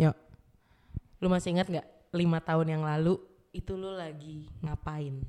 [0.00, 0.16] Nyok,
[1.22, 3.18] lu masih ingat nggak lima tahun yang lalu
[3.54, 5.22] itu lu lagi ngapain?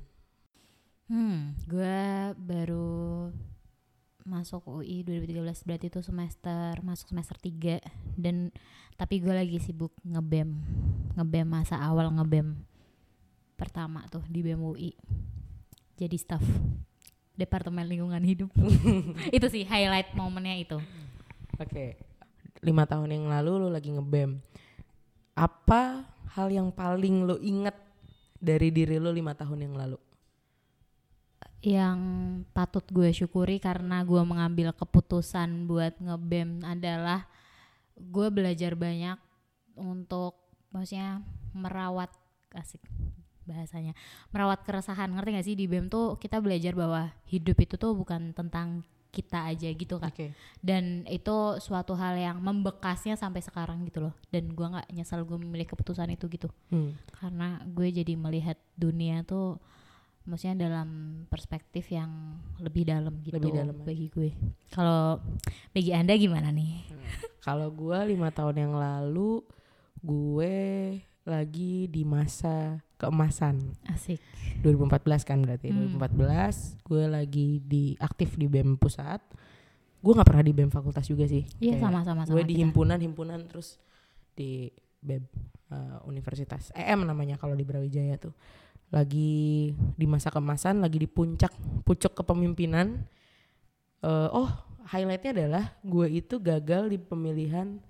[1.06, 1.98] Hmm, gue
[2.34, 3.30] baru
[4.26, 7.78] masuk UI 2013 berarti itu semester masuk semester 3
[8.18, 8.50] dan
[8.98, 10.50] tapi gue lagi sibuk ngebem
[11.14, 12.58] ngebem masa awal ngebem
[13.54, 14.98] pertama tuh di BEM UI
[15.94, 16.42] jadi staff
[17.36, 18.50] Departemen Lingkungan Hidup.
[19.36, 20.80] Itu sih highlight momennya itu.
[21.60, 22.00] Oke,
[22.62, 24.40] lima tahun yang lalu lu lagi ngebem.
[25.36, 26.04] Apa
[26.36, 27.76] hal yang paling lu inget
[28.40, 29.98] dari diri lu lima tahun yang lalu?
[31.66, 31.98] yang
[32.54, 37.26] patut gue syukuri karena gue mengambil keputusan buat ngebem adalah
[37.98, 39.18] gue belajar banyak
[39.74, 40.38] untuk
[40.70, 41.24] maksudnya
[41.56, 42.12] merawat
[42.54, 42.78] asik
[43.46, 43.98] bahasanya
[44.30, 48.30] merawat keresahan ngerti gak sih di bem tuh kita belajar bahwa hidup itu tuh bukan
[48.30, 50.32] tentang kita aja gitu kan Oke.
[50.60, 55.36] dan itu suatu hal yang membekasnya sampai sekarang gitu loh dan gue nggak nyesal gue
[55.36, 56.92] memilih keputusan itu gitu Hmm.
[57.16, 59.56] karena gue jadi melihat dunia tuh
[60.26, 60.88] maksudnya dalam
[61.30, 62.10] perspektif yang
[62.58, 64.30] lebih dalam gitu Lebih dalam bagi gue.
[64.74, 65.22] Kalau
[65.70, 66.82] bagi anda gimana nih?
[67.38, 69.38] Kalau gua lima tahun yang lalu,
[70.02, 70.58] gue
[71.26, 73.60] lagi di masa keemasan.
[73.90, 74.22] Asik.
[74.62, 75.74] 2014 kan berarti.
[75.74, 75.98] Hmm.
[75.98, 79.20] 2014 gue lagi di aktif di BEM pusat.
[80.00, 81.42] Gue nggak pernah di BEM fakultas juga sih.
[81.58, 82.24] Iya sama-sama.
[82.24, 83.82] gue di himpunan-himpunan terus
[84.38, 84.70] di
[85.02, 85.26] BEM
[85.74, 88.32] eh, universitas EM namanya kalau di Brawijaya tuh
[88.94, 91.50] lagi di masa kemasan lagi di puncak
[91.82, 93.02] pucuk kepemimpinan
[94.06, 94.50] Eh, oh
[94.86, 97.82] highlightnya adalah gue itu gagal di pemilihan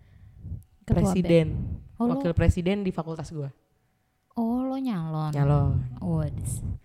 [0.87, 1.75] Ketua presiden BEM.
[1.97, 3.48] Oh, lo, wakil presiden di fakultas gue
[4.34, 5.33] oh lo nyalon.
[5.33, 6.77] nyalon Waduh.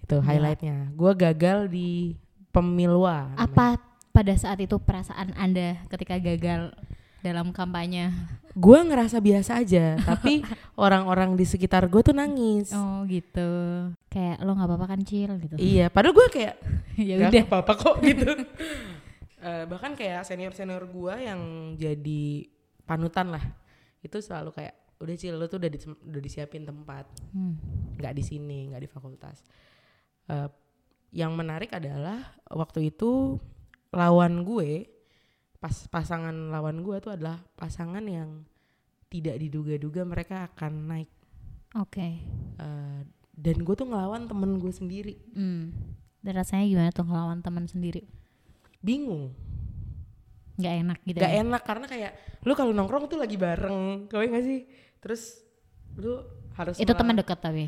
[0.00, 2.12] itu highlightnya gue gagal di
[2.50, 3.40] pemilwa namanya.
[3.40, 3.66] Apa
[4.10, 6.70] pada saat itu perasaan anda ketika gagal
[7.18, 8.12] dalam kampanye?
[8.54, 10.44] gue ngerasa biasa aja tapi
[10.78, 13.50] orang-orang di sekitar gue tuh nangis Oh gitu.
[14.06, 15.56] Kayak lo nggak apa-apa kan cil gitu.
[15.56, 16.54] Iya, padahal gue kayak
[17.00, 17.42] ya "Gak udah.
[17.48, 18.30] apa-apa kok gitu.
[19.40, 21.40] Eh, bahkan kayak senior-senior gue yang
[21.74, 22.46] jadi
[22.84, 23.42] panutan lah,
[24.04, 27.56] itu selalu kayak udah cil lo tuh udah, di- udah disiapin tempat, Hmm.
[27.96, 29.42] nggak di sini, nggak di fakultas.
[30.28, 30.48] Eh,
[31.10, 33.40] yang menarik adalah waktu itu
[33.90, 34.86] lawan gue,
[35.58, 38.44] pas pasangan lawan gue tuh adalah pasangan yang
[39.08, 41.10] tidak diduga-duga mereka akan naik.
[41.74, 42.20] Oke.
[42.54, 43.00] Eh,
[43.34, 45.74] dan gue tuh ngelawan temen gue sendiri, Hmm.
[46.18, 48.06] Dan rasanya gimana tuh ngelawan teman sendiri?
[48.80, 49.32] bingung.
[50.54, 51.18] Nggak enak gitu.
[51.18, 51.40] gak ya?
[51.40, 55.42] enak karena kayak lu kalau nongkrong tuh lagi bareng kau gak sih terus
[55.94, 56.22] lu
[56.52, 57.66] harus Itu teman dekat tapi.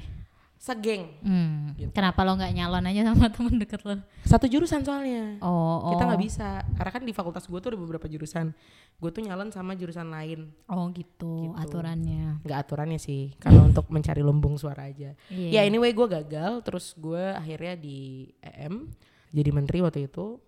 [0.57, 1.77] segeng Hmm.
[1.77, 1.93] Gitu.
[1.93, 4.01] Kenapa lo nggak nyalon aja sama teman dekat lo?
[4.23, 5.53] satu jurusan soalnya Oh,
[5.83, 5.93] oh.
[5.93, 8.57] kita nggak bisa karena kan di fakultas gue tuh ada beberapa jurusan
[8.97, 11.61] gue tuh nyalon sama jurusan lain Oh gitu, Gitu.
[11.61, 12.41] aturannya.
[12.41, 15.51] nggak aturannya sih kalau untuk mencari lumbung suara aja Iya.
[15.53, 17.99] ya anyway gue gagal terus gue akhirnya di
[18.39, 18.89] EM
[19.29, 20.41] jadi menteri waktu itu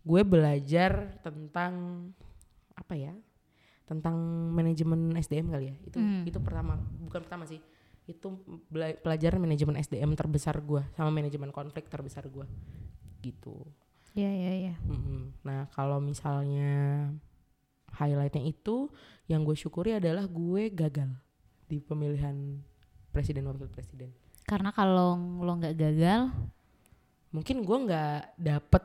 [0.00, 1.72] gue belajar tentang
[2.72, 3.12] apa ya
[3.84, 4.16] tentang
[4.50, 6.22] manajemen SDM kali ya itu Hmm.
[6.24, 7.60] itu pertama bukan pertama sih
[8.06, 8.26] itu
[9.02, 12.46] pelajaran manajemen SDM terbesar gue sama manajemen konflik terbesar gue
[13.20, 13.66] gitu
[14.10, 14.74] Iya iya iya.
[14.82, 15.38] Mm-mm.
[15.46, 17.06] nah kalau misalnya
[17.94, 18.90] highlightnya itu
[19.26, 21.10] yang gue syukuri adalah gue gagal
[21.66, 22.58] di pemilihan
[23.10, 24.10] presiden wakil presiden
[24.42, 26.26] Karena kalau lo nggak gagal,
[27.30, 28.82] mungkin gue nggak dapet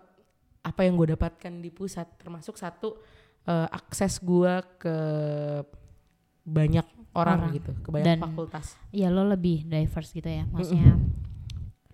[0.65, 2.97] apa yang gue dapatkan di pusat termasuk satu
[3.45, 4.97] eh, akses gue ke
[6.41, 7.53] banyak orang, Orang.
[7.53, 10.43] gitu ke banyak Dan- fakultas ya lo lebih diverse gitu ya.
[10.45, 10.93] Maksudnya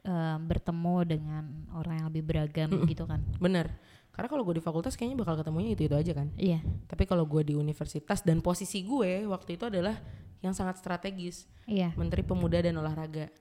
[0.01, 1.43] eh, bertemu dengan
[1.73, 2.87] orang yang lebih beragam Mm-mm.
[2.87, 3.21] gitu kan.
[3.37, 3.69] bener
[4.11, 6.59] karena kalau gue di fakultas kayaknya bakal ketemunya itu itu aja kan Iya.
[6.83, 9.95] tapi kalau gue di universitas dan posisi gue waktu itu adalah
[10.41, 11.95] yang sangat strategis Iya.
[11.95, 13.31] menteri pemuda dan olahraga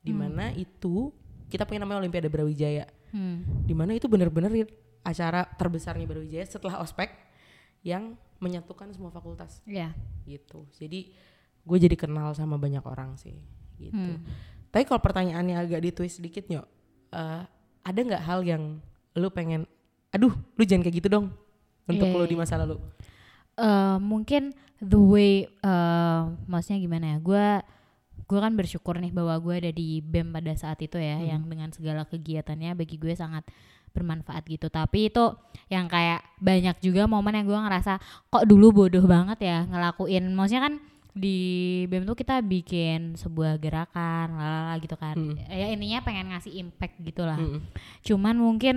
[0.00, 0.26] di Hmm.
[0.26, 1.14] mana itu
[1.46, 3.42] kita punya namanya olimpiade brawijaya Hmm.
[3.62, 4.66] di mana itu bener-bener
[5.00, 7.14] acara terbesarnya brawijaya setelah ospek
[7.80, 9.94] yang menyatukan semua fakultas Iya.
[10.24, 11.10] gitu jadi
[11.62, 13.38] gue jadi kenal sama banyak orang sih
[13.76, 14.22] gitu Hmm.
[14.68, 16.66] tapi kalau pertanyaannya agak ditwist sedikit nyok
[17.12, 17.42] eh,
[17.82, 18.82] ada nggak hal yang
[19.14, 19.64] lu pengen
[20.10, 21.26] aduh lu jangan kayak gitu dong
[21.86, 22.76] untuk Iya, lu iya, di masa lalu
[23.56, 24.52] Eh, mungkin
[24.84, 27.46] the way eh maksudnya gimana ya gue
[28.26, 31.26] gue kan bersyukur nih bahwa gue ada di bem pada saat itu ya Hmm.
[31.28, 33.46] yang dengan segala kegiatannya bagi gue sangat
[33.90, 35.24] bermanfaat gitu tapi itu
[35.68, 37.96] yang kayak banyak juga momen yang gue ngerasa
[38.26, 40.74] kok dulu bodoh banget ya ngelakuin maksudnya kan
[41.16, 41.38] di
[41.86, 45.38] bem tuh kita bikin sebuah gerakan lalala gitu kan Hmm.
[45.48, 47.62] ya intinya pengen ngasih impact gitu lah Mm-mm.
[48.02, 48.76] cuman mungkin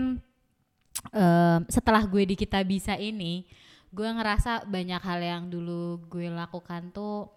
[1.12, 3.44] em, setelah gue di kita bisa ini
[3.90, 7.28] gue ngerasa banyak hal yang dulu gue lakukan tuh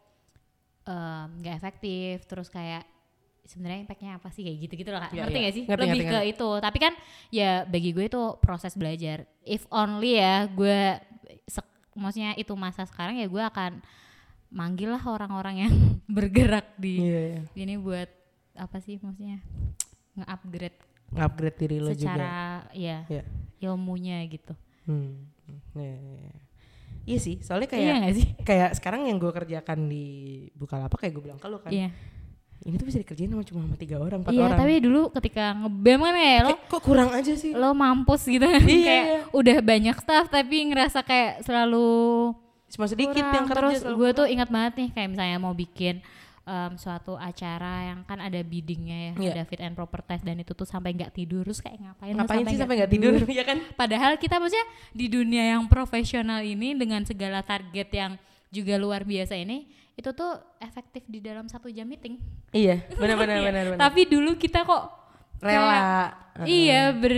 [0.84, 2.82] nggak efektif terus kayak
[3.42, 5.10] sebenarnya impactnya apa sih kayak gitu gitu loh Kak.
[5.10, 5.42] Iya, ngerti iya.
[5.42, 6.92] gak sih Ngerti, lebih ngerti, ke itu tapi kan
[7.28, 10.80] ya bagi gue itu proses belajar if only ya gue
[11.92, 13.82] maksudnya itu masa sekarang ya gue akan
[14.48, 15.72] manggil lah orang-orang yang
[16.16, 17.40] bergerak di Iya, iya.
[17.54, 18.08] ini buat
[18.54, 19.40] apa sih maksudnya
[20.14, 20.76] nge-upgrade
[21.12, 21.98] Upgrade diri lo juga.
[22.16, 22.32] secara
[22.72, 23.22] ya Iya.
[23.60, 25.30] ilmunya gitu Hmm.
[25.76, 26.32] Iya, iya,
[27.04, 27.08] iya.
[27.08, 30.04] Iya sih, soalnya kayak iya gak sih kayak sekarang yang gue kerjakan di
[30.52, 31.68] Bukalapak kayak gue bilang ke lo kan.
[31.68, 31.90] iya
[32.60, 34.54] Ini tuh bisa dikerjain sama cuma sama tiga orang, empat iya orang.
[34.56, 37.50] tapi dulu ketika ngebem kan ya lo Kayak, kok kurang aja sih?
[37.50, 39.20] lo mampus gitu kan Iya, kayak iya.
[39.32, 41.90] udah banyak staff tapi ngerasa kayak selalu
[42.68, 43.34] Cuma sedikit kurang.
[43.34, 43.58] yang kerja.
[43.58, 45.98] terus gue tuh ingat banget nih kayak misalnya mau bikin
[46.42, 49.30] em, suatu acara yang kan ada biddingnya ya Iya.
[49.32, 52.44] ada fit and proper test dan itu tuh sampai nggak tidur terus kayak ngapain Ngapain
[52.44, 53.12] sih sampai nggak tidur?
[53.30, 53.58] ya kan?
[53.72, 58.12] Padahal kita maksudnya di dunia yang profesional ini dengan segala target yang
[58.48, 62.16] juga luar biasa ini itu tuh efektif di dalam satu jam meeting.
[62.50, 63.46] Iya, benar benar Iya.
[63.46, 63.64] benar.
[63.78, 64.82] Tapi dulu kita kok
[65.38, 65.68] Rela.
[65.68, 66.12] kayak-
[66.44, 67.12] iya ber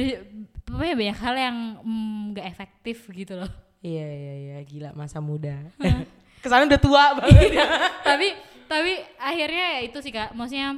[0.64, 3.50] pokoknya banyak hal yang mm, nggak efektif gitu loh.
[3.80, 5.54] Iya iya iya, gila masa muda.
[6.42, 7.52] Ke sana udah tua banget.
[7.52, 7.66] ya.
[8.02, 8.32] tapi
[8.66, 10.76] tapi akhirnya ya itu sih kak, maksudnya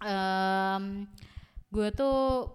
[0.00, 1.06] em
[1.68, 2.48] gue tuh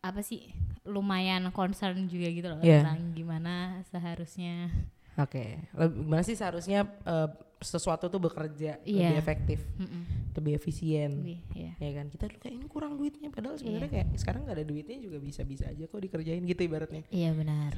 [0.00, 0.50] apa sih
[0.84, 2.82] lumayan concern juga gitu loh Iya.
[2.82, 3.54] tentang gimana
[3.86, 4.68] seharusnya
[5.14, 7.28] Oke, Leb- gimana sih seharusnya eh,
[7.62, 9.14] sesuatu tuh bekerja lebih Iya.
[9.14, 10.34] efektif, Mm-mm.
[10.34, 11.22] lebih efisien.
[11.22, 11.72] Lebih, iya.
[11.78, 14.98] Ya kan, kita dulu kayak ini kurang duitnya padahal sebenarnya kayak sekarang nggak ada duitnya
[14.98, 17.06] juga bisa-bisa aja kok dikerjain gitu ibaratnya.
[17.08, 17.72] Iya benar.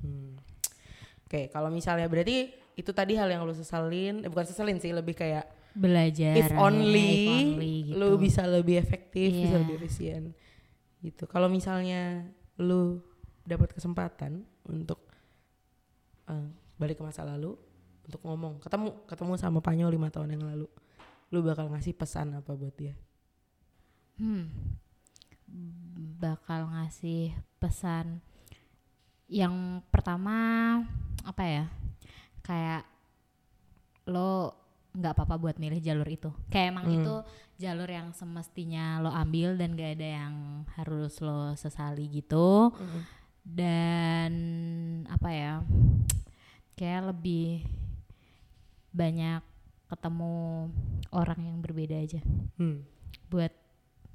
[0.00, 0.40] Hmm.
[1.22, 5.18] Oke, kalau misalnya berarti itu tadi hal yang lu sesalin, eh, bukan sesalin sih, lebih
[5.18, 6.38] kayak Belajar.
[6.38, 7.98] if ya, only, if only gitu.
[7.98, 9.62] lu bisa lebih efektif, bisa Iya.
[9.66, 10.22] lebih efisien.
[11.02, 11.26] Gitu.
[11.26, 12.22] Kalau misalnya
[12.56, 13.02] lu
[13.42, 15.02] dapat kesempatan untuk
[16.28, 17.58] eh, balik ke masa lalu
[18.06, 20.68] untuk ngomong, ketemu ketemu sama Panyo lima tahun yang lalu,
[21.28, 22.94] lu bakal ngasih pesan apa buat dia?
[24.16, 24.48] Hmm.
[26.18, 28.20] Bakal ngasih pesan
[29.28, 30.36] yang pertama
[31.24, 31.64] apa ya?
[32.48, 32.88] Kayak
[34.08, 34.56] lo
[34.96, 36.32] nggak apa-apa buat milih jalur itu.
[36.48, 36.96] Kayak emang Hmm.
[36.98, 37.14] itu
[37.60, 40.34] jalur yang semestinya lo ambil dan gak ada yang
[40.74, 42.72] harus lo sesali gitu.
[43.44, 44.32] Dan
[45.06, 45.54] apa ya?
[46.72, 47.68] Kayak lebih
[48.88, 49.44] banyak
[49.88, 50.68] ketemu
[51.12, 52.20] orang yang berbeda aja
[52.56, 52.84] Hmm.
[53.28, 53.52] buat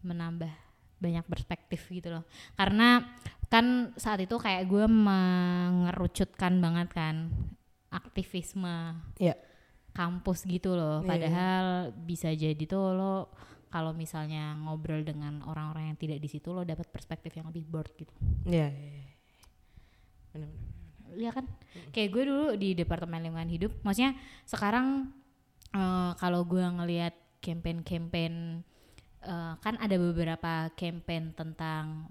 [0.02, 0.50] menambah
[0.98, 3.04] banyak perspektif gitu loh karena
[3.48, 7.16] kan saat itu kayak gue mengerucutkan banget kan
[7.94, 9.38] aktivisme Iya.
[9.94, 13.16] kampus gitu loh Iya, padahal bisa jadi tuh lo
[13.70, 17.90] kalau misalnya ngobrol dengan orang-orang yang tidak di situ lo dapat perspektif yang lebih broad
[17.94, 18.14] gitu
[18.44, 19.14] Iya, iya, iya.
[20.34, 20.72] Benar-benar.
[21.14, 21.46] Iya kan
[21.94, 24.18] kayak gue dulu di departemen lingkungan hidup maksudnya
[24.50, 25.14] sekarang
[25.72, 28.34] eh, kalau gue ngelihat campaign-campaign
[29.22, 32.10] eh, kan ada beberapa campaign tentang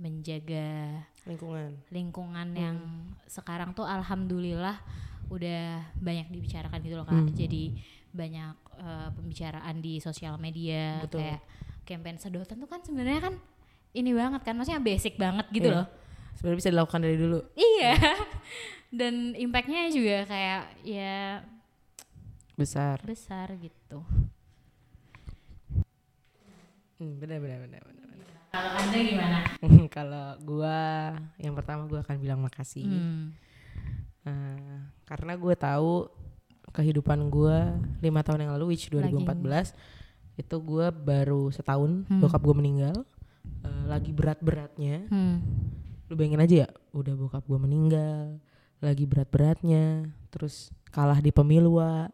[0.00, 1.70] menjaga Lingkungan.
[1.90, 2.56] lingkungan Hmm.
[2.56, 2.76] yang
[3.26, 4.80] sekarang tuh alhamdulillah
[5.28, 5.62] udah
[5.94, 7.30] banyak dibicarakan gitu loh kak Hmm.
[7.30, 7.64] jadi
[8.10, 11.20] banyak eh, pembicaraan di sosial media Betul.
[11.20, 11.40] kayak
[11.84, 13.34] campaign sedotan tuh kan sebenarnya kan
[13.92, 15.76] ini banget kan maksudnya basic banget gitu Iya.
[15.76, 15.88] loh
[16.30, 17.38] Sebenarnya bisa dilakukan dari dulu.
[17.52, 17.92] Iya.
[18.90, 21.44] Dan impactnya juga kayak ya
[22.56, 22.96] Besar.
[23.04, 24.00] besar gitu.
[26.96, 28.09] Hmm, benar benar benar benar.
[28.60, 29.38] Kalau anda gimana?
[29.96, 30.78] Kalau gua
[31.40, 32.84] yang pertama gua akan bilang makasih.
[32.84, 33.32] Hmm.
[34.20, 34.76] Eh,
[35.08, 36.12] karena gue tahu
[36.70, 39.72] kehidupan gua lima tahun yang lalu, which 2014
[40.36, 42.20] itu gua baru setahun Hmm.
[42.20, 42.96] bokap gua meninggal.
[43.64, 45.08] Eh, lagi berat-beratnya.
[45.08, 45.40] Hmm.
[46.06, 48.36] Lu bayangin aja ya, udah bokap gua meninggal,
[48.78, 51.80] lagi berat-beratnya, terus kalah di pemilu.
[51.80, 52.12] Wak.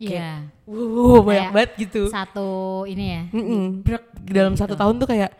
[0.00, 0.48] Iya.
[0.68, 2.02] Wow, banyak Kayak banget gitu.
[2.08, 2.48] Satu
[2.88, 3.22] ini ya.
[3.36, 3.84] Mm-mm.
[3.84, 4.62] Brek Dalam gitu.
[4.64, 5.32] satu tahun tuh kayak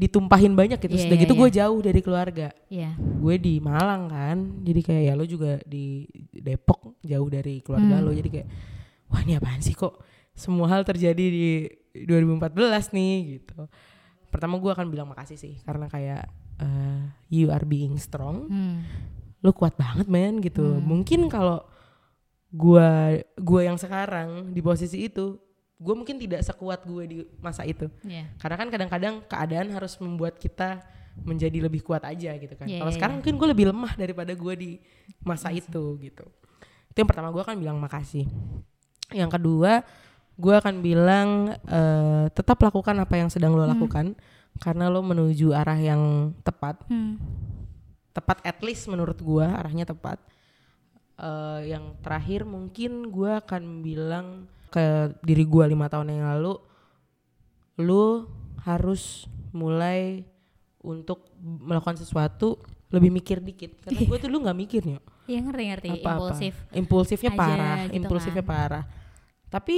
[0.00, 0.96] ditumpahin banyak gitu.
[0.96, 1.40] Iya, Sudah iya, gitu iya.
[1.40, 2.48] gue jauh dari keluarga.
[2.66, 2.90] Iya.
[2.96, 8.06] gue di Malang kan jadi kayak ya lo juga di Depok jauh dari keluarga Hmm.
[8.08, 8.48] lo jadi kayak
[9.06, 10.00] wah ini apaan sih kok
[10.32, 11.68] semua hal terjadi di
[12.00, 12.48] 2014
[12.90, 13.68] nih gitu
[14.26, 18.88] pertama gue akan bilang makasih sih karena kayak eh, you are being strong Hmm.
[19.38, 20.80] lo kuat banget men gitu Hmm.
[20.80, 21.60] mungkin kalau
[22.48, 22.88] gue
[23.36, 25.36] gue yang sekarang di posisi itu
[25.80, 28.28] gue mungkin tidak sekuat gue di masa itu Iya.
[28.36, 30.84] karena kan kadang-kadang keadaan harus membuat kita
[31.20, 32.68] menjadi lebih kuat aja gitu kan.
[32.68, 33.18] Iya, Kalau iya, sekarang iya.
[33.24, 34.70] mungkin gue lebih lemah daripada gue di
[35.20, 36.24] masa itu gitu.
[36.86, 38.28] Itu yang pertama gue akan bilang makasih.
[39.10, 39.82] Yang kedua
[40.36, 41.28] gue akan bilang
[41.66, 43.72] eh, tetap lakukan apa yang sedang lo Hmm.
[43.74, 44.06] lakukan
[44.60, 46.76] karena lo menuju arah yang tepat.
[46.86, 47.16] Hmm.
[48.10, 50.18] tepat at least menurut gua arahnya tepat
[51.14, 54.84] Eh, yang terakhir mungkin gua akan bilang ke
[55.20, 56.54] diri gua lima tahun yang lalu
[57.76, 58.28] lu
[58.62, 60.22] harus mulai
[60.80, 62.60] untuk melakukan sesuatu
[62.90, 65.04] lebih mikir dikit karena gue tuh lu nggak mikir Nyok.
[65.26, 66.02] Iya ngerti ngerti Apa-apa.
[66.02, 66.54] impulsif.
[66.72, 68.50] impulsifnya aja parah gitu impulsifnya kan.
[68.50, 68.84] parah
[69.46, 69.76] tapi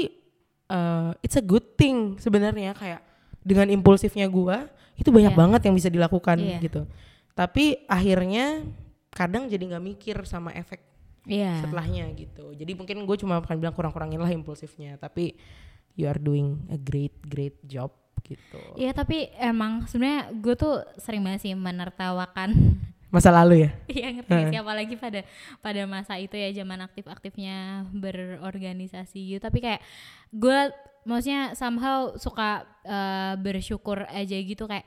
[0.66, 3.00] eh, it's a good thing sebenarnya kayak
[3.40, 4.64] dengan impulsifnya gua
[4.96, 5.40] itu banyak Iya.
[5.40, 6.58] banget yang bisa dilakukan Iya.
[6.60, 6.82] gitu
[7.32, 8.64] tapi akhirnya
[9.08, 10.80] kadang jadi nggak mikir sama efek
[11.22, 11.62] Iya.
[11.62, 12.50] setelahnya gitu.
[12.54, 15.38] Jadi mungkin gue cuma akan bilang kurang-kurangin lah impulsifnya tapi
[15.94, 17.94] you are doing a great great job
[18.26, 18.58] gitu.
[18.78, 22.54] Iya tapi emang sebenarnya gue tuh sering banget sih menertawakan.
[23.12, 23.70] Masa lalu ya?
[24.02, 24.50] Iya ngerti Heeh.
[24.50, 24.58] sih?
[24.58, 25.20] Apalagi pada
[25.60, 29.40] pada masa itu ya zaman aktif-aktifnya berorganisasi gitu.
[29.42, 29.80] Tapi kayak
[30.32, 30.58] gue
[31.06, 34.64] maksudnya somehow suka eh, bersyukur aja gitu.
[34.64, 34.86] Kayak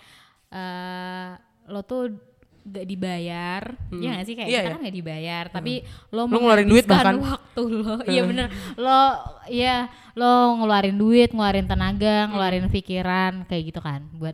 [0.52, 1.32] eh,
[1.70, 2.18] lo tuh
[2.66, 4.02] gak dibayar Hmm.
[4.02, 4.74] ya gak sih kayak Iya, kita iya.
[4.74, 5.74] kan gak dibayar tapi
[6.10, 7.16] lo Lo ngeluarin duit bahkan.
[7.16, 9.02] waktu lo iya bener lo
[9.48, 9.78] ya
[10.14, 14.34] lo ngeluarin duit ngeluarin tenaga ngeluarin pikiran kayak gitu kan buat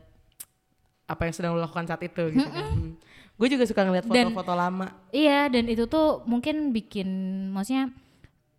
[1.05, 2.95] apa yang sedang lo lakukan saat itu gitu kan
[3.35, 7.09] gue juga suka ngeliat foto-foto lama Iya dan itu tuh mungkin bikin
[7.49, 7.91] maksudnya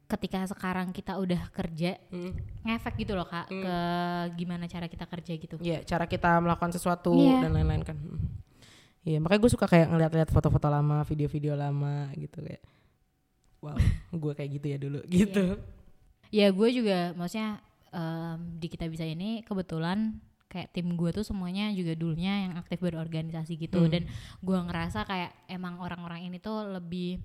[0.04, 2.36] ketika sekarang kita udah kerja Hmm.
[2.62, 3.76] ngefek gitu loh kak ke
[4.36, 5.56] gimana cara kita kerja gitu.
[5.58, 7.40] Iya, cara kita melakukan sesuatu Iya.
[7.40, 7.96] dan lain-lain kan.
[7.96, 8.20] Hmm.
[9.02, 12.62] Iya, makanya gue suka kayak ngeliat-liat foto-foto lama, video-video lama gitu kayak.
[13.58, 13.74] Wow,
[14.22, 15.44] gue kayak gitu ya dulu gitu.
[16.30, 17.58] Ya gue juga maksudnya
[17.90, 20.16] em, di kita bisa ini kebetulan
[20.46, 23.88] kayak tim gue tuh semuanya juga dulunya yang aktif berorganisasi gitu Hmm.
[23.88, 24.02] dan
[24.38, 27.16] gue ngerasa kayak emang orang-orang ini tuh lebih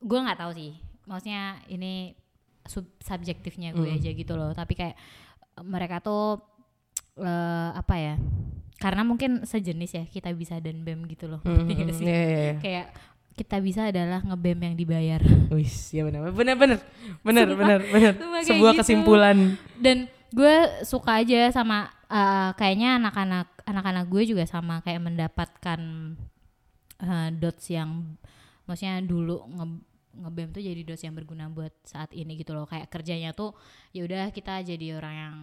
[0.00, 0.72] gue nggak tahu sih
[1.04, 2.16] maksudnya ini
[2.64, 3.96] sub subjektifnya gue Hmm.
[4.00, 4.96] aja gitu loh tapi kayak
[5.62, 6.40] mereka tuh
[7.16, 8.14] eh, apa ya
[8.76, 12.38] karena mungkin sejenis ya kita bisa dan bem gitu loh nggak hmm, sih iya, iya,
[12.38, 12.54] iya.
[12.60, 12.86] kayak
[13.36, 15.20] kita bisa adalah ngebem yang dibayar
[15.52, 16.78] Wis, ya benar, benar, benar,
[17.20, 18.12] benar, benar, benar.
[18.48, 18.80] Sebuah gitu.
[18.80, 19.60] kesimpulan.
[19.76, 20.56] dan gue
[20.88, 25.80] suka aja sama uh, kayaknya anak-anak anak-anak gue juga sama kayak mendapatkan
[27.04, 28.16] uh, dots yang
[28.64, 29.66] maksudnya dulu nge
[30.16, 33.52] ngebem tuh jadi dots yang berguna buat saat ini gitu loh kayak kerjanya tuh
[33.92, 35.34] ya udah kita jadi orang yang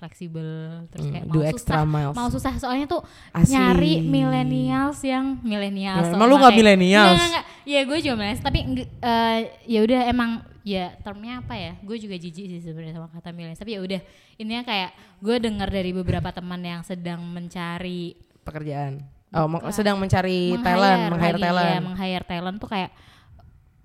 [0.00, 0.48] fleksibel
[0.88, 2.14] terus Hmm, kayak do mau extra susah miles.
[2.14, 3.52] mau susah soalnya tuh Asli.
[3.52, 7.20] nyari millennials yang millennials Ya, tuh emang lu nggak millennials?
[7.62, 10.30] Ya gue juga millennials tapi eh, ya udah emang
[10.60, 14.00] ya termnya apa ya gue juga jijik sih sebenarnya sama kata millennials tapi ya udah
[14.34, 19.04] intinya kayak gue dengar dari beberapa teman yang sedang mencari Pekerjaan.
[19.30, 19.70] Oh, Bukan.
[19.70, 21.68] sedang mencari meng-hire talent, meng-hire lagi, talent.
[21.68, 22.90] ya, meng-hire talent tuh kayak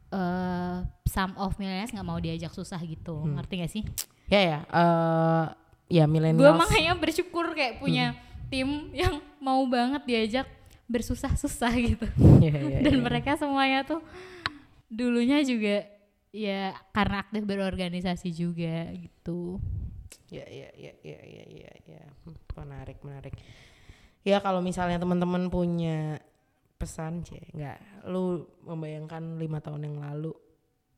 [0.08, 3.36] eh some of millennials nggak mau diajak susah gitu Hmm.
[3.36, 3.84] ngerti gak sih
[4.26, 5.46] Ya ya, eh
[5.88, 6.58] ya gue millennials.
[6.58, 8.22] makanya bersyukur kayak punya Hmm.
[8.48, 10.48] tim yang mau banget diajak
[10.86, 12.06] bersusah-susah gitu
[12.46, 13.02] Ya, ya, dan ya.
[13.02, 14.02] mereka semuanya tuh
[14.88, 15.86] dulunya juga
[16.30, 19.58] ya karena aktif berorganisasi juga gitu
[20.26, 22.02] Ya, ya, ya, ya, ya, ya, ya.
[22.26, 23.34] Hmm, Menarik, menarik.
[24.22, 26.18] Ya kalau misalnya teman-teman punya
[26.76, 30.34] pesan, cie, nggak, lu membayangkan lima tahun yang lalu,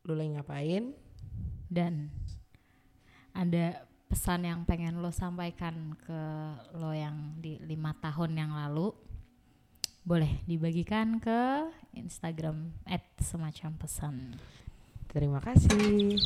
[0.03, 0.95] lu lagi ngapain?
[1.67, 2.07] dan
[3.33, 6.21] ada pesan yang pengen lo sampaikan ke
[6.79, 8.95] lo yang di lima tahun yang lalu
[10.07, 14.15] boleh dibagikan ke Instagram at semacam pesan
[15.07, 16.19] Terima kasih.